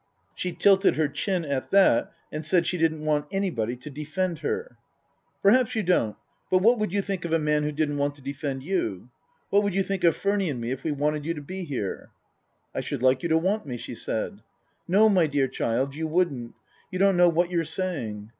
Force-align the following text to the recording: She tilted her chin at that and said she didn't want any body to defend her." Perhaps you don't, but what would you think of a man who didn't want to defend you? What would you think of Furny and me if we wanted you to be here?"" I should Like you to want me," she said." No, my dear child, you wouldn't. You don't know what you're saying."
She 0.33 0.51
tilted 0.51 0.95
her 0.95 1.07
chin 1.07 1.45
at 1.45 1.69
that 1.69 2.11
and 2.31 2.43
said 2.43 2.65
she 2.65 2.79
didn't 2.79 3.05
want 3.05 3.27
any 3.31 3.51
body 3.51 3.75
to 3.75 3.89
defend 3.91 4.39
her." 4.39 4.75
Perhaps 5.43 5.75
you 5.75 5.83
don't, 5.83 6.15
but 6.49 6.57
what 6.57 6.79
would 6.79 6.91
you 6.91 7.03
think 7.03 7.23
of 7.23 7.31
a 7.31 7.37
man 7.37 7.61
who 7.61 7.71
didn't 7.71 7.99
want 7.99 8.15
to 8.15 8.21
defend 8.23 8.63
you? 8.63 9.11
What 9.51 9.61
would 9.61 9.75
you 9.75 9.83
think 9.83 10.03
of 10.03 10.17
Furny 10.17 10.49
and 10.49 10.59
me 10.59 10.71
if 10.71 10.83
we 10.83 10.91
wanted 10.91 11.23
you 11.27 11.35
to 11.35 11.41
be 11.43 11.65
here?"" 11.65 12.09
I 12.73 12.81
should 12.81 13.03
Like 13.03 13.21
you 13.21 13.29
to 13.29 13.37
want 13.37 13.67
me," 13.67 13.77
she 13.77 13.93
said." 13.93 14.39
No, 14.87 15.07
my 15.07 15.27
dear 15.27 15.47
child, 15.47 15.93
you 15.93 16.07
wouldn't. 16.07 16.55
You 16.89 16.97
don't 16.97 17.15
know 17.15 17.29
what 17.29 17.51
you're 17.51 17.63
saying." 17.63 18.29